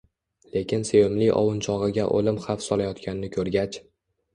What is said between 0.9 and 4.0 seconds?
sevimli ovunchogʻiga oʻlim xavf solayotganini koʻrgach